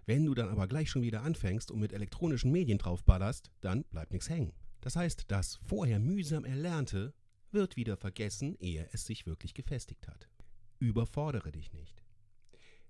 Wenn 0.06 0.24
du 0.24 0.34
dann 0.34 0.48
aber 0.48 0.66
gleich 0.66 0.90
schon 0.90 1.02
wieder 1.02 1.22
anfängst 1.22 1.70
und 1.70 1.78
mit 1.78 1.92
elektronischen 1.92 2.50
Medien 2.50 2.78
draufballerst, 2.78 3.52
dann 3.60 3.84
bleibt 3.84 4.12
nichts 4.12 4.28
hängen. 4.28 4.52
Das 4.80 4.96
heißt, 4.96 5.26
das 5.28 5.60
vorher 5.64 6.00
mühsam 6.00 6.44
Erlernte 6.44 7.14
wird 7.52 7.76
wieder 7.76 7.96
vergessen, 7.96 8.56
ehe 8.58 8.88
es 8.92 9.06
sich 9.06 9.24
wirklich 9.24 9.54
gefestigt 9.54 10.08
hat. 10.08 10.28
Überfordere 10.80 11.52
dich 11.52 11.72
nicht. 11.72 12.02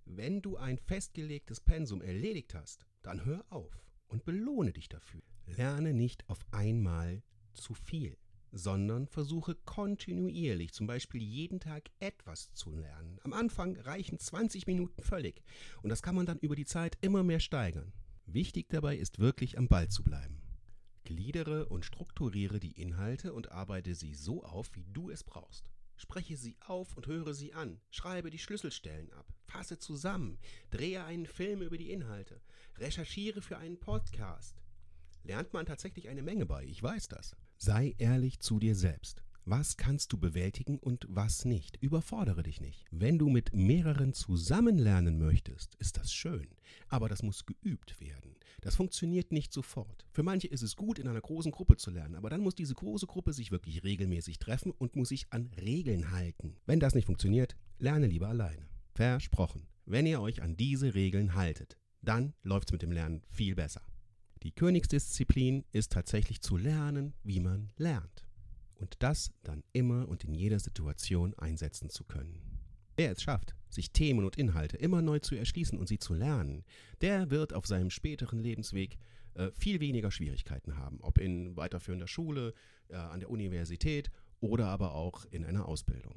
Wenn 0.08 0.40
du 0.40 0.56
ein 0.56 0.78
festgelegtes 0.78 1.58
Pensum 1.60 2.00
erledigt 2.00 2.54
hast, 2.54 2.86
dann 3.02 3.24
hör 3.24 3.44
auf 3.50 3.82
und 4.06 4.24
belohne 4.24 4.72
dich 4.72 4.88
dafür. 4.88 5.20
Lerne 5.46 5.92
nicht 5.92 6.28
auf 6.28 6.38
einmal 6.52 7.24
zu 7.54 7.74
viel, 7.74 8.16
sondern 8.52 9.08
versuche 9.08 9.56
kontinuierlich, 9.56 10.72
zum 10.72 10.86
Beispiel 10.86 11.22
jeden 11.22 11.58
Tag 11.58 11.90
etwas 11.98 12.52
zu 12.52 12.70
lernen. 12.70 13.18
Am 13.24 13.32
Anfang 13.32 13.76
reichen 13.80 14.20
20 14.20 14.68
Minuten 14.68 15.02
völlig 15.02 15.42
und 15.82 15.90
das 15.90 16.02
kann 16.02 16.14
man 16.14 16.24
dann 16.24 16.38
über 16.38 16.54
die 16.54 16.66
Zeit 16.66 16.96
immer 17.00 17.24
mehr 17.24 17.40
steigern. 17.40 17.92
Wichtig 18.26 18.68
dabei 18.68 18.96
ist 18.96 19.18
wirklich 19.18 19.58
am 19.58 19.66
Ball 19.66 19.88
zu 19.88 20.04
bleiben. 20.04 20.40
Gliedere 21.02 21.68
und 21.68 21.84
strukturiere 21.84 22.60
die 22.60 22.80
Inhalte 22.80 23.34
und 23.34 23.50
arbeite 23.50 23.96
sie 23.96 24.14
so 24.14 24.44
auf, 24.44 24.70
wie 24.74 24.86
du 24.92 25.10
es 25.10 25.24
brauchst. 25.24 25.68
Spreche 25.96 26.36
sie 26.36 26.56
auf 26.66 26.96
und 26.96 27.06
höre 27.06 27.34
sie 27.34 27.54
an. 27.54 27.80
Schreibe 27.90 28.30
die 28.30 28.38
Schlüsselstellen 28.38 29.12
ab. 29.12 29.26
Fasse 29.46 29.78
zusammen. 29.78 30.38
Drehe 30.70 31.04
einen 31.04 31.26
Film 31.26 31.62
über 31.62 31.78
die 31.78 31.90
Inhalte. 31.90 32.40
Recherchiere 32.78 33.40
für 33.42 33.58
einen 33.58 33.78
Podcast. 33.78 34.62
Lernt 35.24 35.52
man 35.52 35.66
tatsächlich 35.66 36.08
eine 36.08 36.22
Menge 36.22 36.46
bei, 36.46 36.64
ich 36.64 36.82
weiß 36.82 37.08
das. 37.08 37.34
Sei 37.56 37.94
ehrlich 37.98 38.40
zu 38.40 38.58
dir 38.58 38.76
selbst. 38.76 39.25
Was 39.48 39.76
kannst 39.76 40.12
du 40.12 40.18
bewältigen 40.18 40.76
und 40.76 41.06
was 41.08 41.44
nicht? 41.44 41.76
Überfordere 41.80 42.42
dich 42.42 42.60
nicht. 42.60 42.84
Wenn 42.90 43.16
du 43.16 43.28
mit 43.28 43.54
mehreren 43.54 44.12
zusammen 44.12 44.76
lernen 44.76 45.18
möchtest, 45.18 45.76
ist 45.76 45.98
das 45.98 46.12
schön. 46.12 46.48
Aber 46.88 47.08
das 47.08 47.22
muss 47.22 47.46
geübt 47.46 48.00
werden. 48.00 48.34
Das 48.60 48.74
funktioniert 48.74 49.30
nicht 49.30 49.52
sofort. 49.52 50.04
Für 50.10 50.24
manche 50.24 50.48
ist 50.48 50.62
es 50.62 50.74
gut, 50.74 50.98
in 50.98 51.06
einer 51.06 51.20
großen 51.20 51.52
Gruppe 51.52 51.76
zu 51.76 51.92
lernen, 51.92 52.16
aber 52.16 52.28
dann 52.28 52.40
muss 52.40 52.56
diese 52.56 52.74
große 52.74 53.06
Gruppe 53.06 53.32
sich 53.32 53.52
wirklich 53.52 53.84
regelmäßig 53.84 54.40
treffen 54.40 54.72
und 54.72 54.96
muss 54.96 55.10
sich 55.10 55.32
an 55.32 55.48
Regeln 55.62 56.10
halten. 56.10 56.56
Wenn 56.66 56.80
das 56.80 56.96
nicht 56.96 57.06
funktioniert, 57.06 57.54
lerne 57.78 58.08
lieber 58.08 58.26
alleine. 58.26 58.66
Versprochen. 58.96 59.68
Wenn 59.84 60.06
ihr 60.06 60.20
euch 60.20 60.42
an 60.42 60.56
diese 60.56 60.94
Regeln 60.94 61.36
haltet, 61.36 61.78
dann 62.02 62.34
läuft 62.42 62.70
es 62.70 62.72
mit 62.72 62.82
dem 62.82 62.90
Lernen 62.90 63.22
viel 63.30 63.54
besser. 63.54 63.82
Die 64.42 64.50
Königsdisziplin 64.50 65.64
ist 65.70 65.92
tatsächlich 65.92 66.40
zu 66.40 66.56
lernen, 66.56 67.14
wie 67.22 67.38
man 67.38 67.70
lernt. 67.76 68.25
Und 68.78 68.96
das 68.98 69.32
dann 69.42 69.62
immer 69.72 70.08
und 70.08 70.24
in 70.24 70.34
jeder 70.34 70.58
Situation 70.58 71.34
einsetzen 71.34 71.88
zu 71.88 72.04
können. 72.04 72.60
Wer 72.96 73.12
es 73.12 73.22
schafft, 73.22 73.54
sich 73.68 73.90
Themen 73.92 74.24
und 74.24 74.38
Inhalte 74.38 74.76
immer 74.76 75.02
neu 75.02 75.18
zu 75.18 75.34
erschließen 75.34 75.78
und 75.78 75.86
sie 75.86 75.98
zu 75.98 76.14
lernen, 76.14 76.64
der 77.00 77.30
wird 77.30 77.52
auf 77.52 77.66
seinem 77.66 77.90
späteren 77.90 78.38
Lebensweg 78.38 78.98
äh, 79.34 79.50
viel 79.52 79.80
weniger 79.80 80.10
Schwierigkeiten 80.10 80.78
haben, 80.78 81.00
ob 81.00 81.18
in 81.18 81.56
weiterführender 81.56 82.08
Schule, 82.08 82.54
äh, 82.88 82.96
an 82.96 83.20
der 83.20 83.30
Universität 83.30 84.10
oder 84.40 84.68
aber 84.68 84.94
auch 84.94 85.26
in 85.30 85.44
einer 85.44 85.66
Ausbildung. 85.66 86.14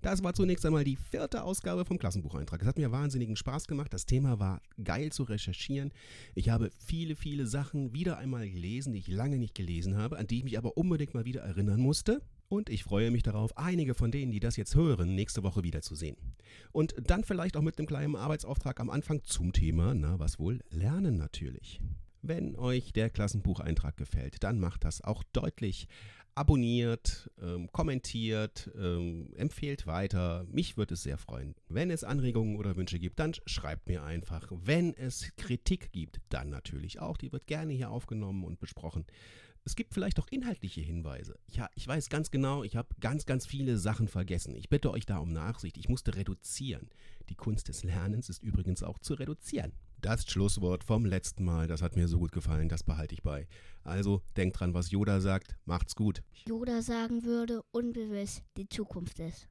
Das 0.00 0.22
war 0.22 0.32
zunächst 0.32 0.64
einmal 0.64 0.84
die 0.84 0.96
vierte 0.96 1.42
Ausgabe 1.42 1.84
vom 1.84 1.98
Klassenbucheintrag. 1.98 2.62
Es 2.62 2.68
hat 2.68 2.78
mir 2.78 2.92
wahnsinnigen 2.92 3.34
Spaß 3.34 3.66
gemacht. 3.66 3.92
Das 3.92 4.06
Thema 4.06 4.38
war 4.38 4.62
geil 4.82 5.10
zu 5.10 5.24
recherchieren. 5.24 5.92
Ich 6.36 6.50
habe 6.50 6.70
viele, 6.78 7.16
viele 7.16 7.46
Sachen 7.46 7.92
wieder 7.92 8.18
einmal 8.18 8.48
gelesen, 8.48 8.92
die 8.92 9.00
ich 9.00 9.08
lange 9.08 9.38
nicht 9.38 9.56
gelesen 9.56 9.96
habe, 9.96 10.16
an 10.16 10.28
die 10.28 10.38
ich 10.38 10.44
mich 10.44 10.56
aber 10.56 10.76
unbedingt 10.76 11.14
mal 11.14 11.24
wieder 11.24 11.40
erinnern 11.40 11.80
musste. 11.80 12.22
Und 12.48 12.70
ich 12.70 12.84
freue 12.84 13.10
mich 13.10 13.24
darauf, 13.24 13.58
einige 13.58 13.94
von 13.94 14.10
denen, 14.10 14.30
die 14.30 14.40
das 14.40 14.56
jetzt 14.56 14.74
hören, 14.74 15.14
nächste 15.14 15.42
Woche 15.42 15.64
wiederzusehen. 15.64 16.16
Und 16.72 16.94
dann 17.04 17.24
vielleicht 17.24 17.56
auch 17.56 17.62
mit 17.62 17.78
einem 17.78 17.88
kleinen 17.88 18.16
Arbeitsauftrag 18.16 18.80
am 18.80 18.90
Anfang 18.90 19.22
zum 19.24 19.52
Thema, 19.52 19.94
na 19.94 20.18
was 20.18 20.38
wohl, 20.38 20.60
Lernen 20.70 21.18
natürlich. 21.18 21.80
Wenn 22.22 22.56
euch 22.56 22.92
der 22.92 23.10
Klassenbucheintrag 23.10 23.96
gefällt, 23.96 24.42
dann 24.42 24.58
macht 24.58 24.84
das 24.84 25.02
auch 25.02 25.22
deutlich 25.32 25.88
abonniert, 26.38 27.28
ähm, 27.42 27.70
kommentiert, 27.72 28.70
ähm, 28.78 29.32
empfehlt 29.34 29.86
weiter. 29.88 30.46
Mich 30.50 30.76
würde 30.76 30.94
es 30.94 31.02
sehr 31.02 31.18
freuen. 31.18 31.56
Wenn 31.68 31.90
es 31.90 32.04
Anregungen 32.04 32.56
oder 32.56 32.76
Wünsche 32.76 33.00
gibt, 33.00 33.18
dann 33.18 33.34
schreibt 33.46 33.88
mir 33.88 34.04
einfach. 34.04 34.46
Wenn 34.50 34.94
es 34.94 35.32
Kritik 35.36 35.90
gibt, 35.90 36.20
dann 36.28 36.48
natürlich 36.48 37.00
auch. 37.00 37.16
Die 37.16 37.32
wird 37.32 37.48
gerne 37.48 37.72
hier 37.72 37.90
aufgenommen 37.90 38.44
und 38.44 38.60
besprochen. 38.60 39.04
Es 39.64 39.74
gibt 39.74 39.92
vielleicht 39.92 40.20
auch 40.20 40.28
inhaltliche 40.28 40.80
Hinweise. 40.80 41.38
Ja, 41.48 41.68
ich 41.74 41.86
weiß 41.86 42.08
ganz 42.08 42.30
genau, 42.30 42.62
ich 42.62 42.76
habe 42.76 42.88
ganz, 43.00 43.26
ganz 43.26 43.44
viele 43.44 43.76
Sachen 43.76 44.06
vergessen. 44.06 44.54
Ich 44.54 44.68
bitte 44.68 44.92
euch 44.92 45.06
da 45.06 45.18
um 45.18 45.32
Nachsicht. 45.32 45.76
Ich 45.76 45.88
musste 45.88 46.14
reduzieren. 46.14 46.88
Die 47.28 47.34
Kunst 47.34 47.68
des 47.68 47.82
Lernens 47.82 48.28
ist 48.28 48.44
übrigens 48.44 48.84
auch 48.84 49.00
zu 49.00 49.14
reduzieren. 49.14 49.72
Das 50.00 50.24
Schlusswort 50.26 50.84
vom 50.84 51.04
letzten 51.04 51.44
Mal, 51.44 51.66
das 51.66 51.82
hat 51.82 51.96
mir 51.96 52.06
so 52.06 52.18
gut 52.18 52.30
gefallen, 52.30 52.68
das 52.68 52.84
behalte 52.84 53.14
ich 53.14 53.22
bei. 53.22 53.48
Also 53.82 54.22
denkt 54.36 54.60
dran, 54.60 54.72
was 54.72 54.92
Yoda 54.92 55.20
sagt. 55.20 55.56
Macht's 55.64 55.96
gut. 55.96 56.22
Yoda 56.46 56.82
sagen 56.82 57.24
würde, 57.24 57.62
ungewiss 57.72 58.42
die 58.56 58.68
Zukunft 58.68 59.18
ist. 59.18 59.48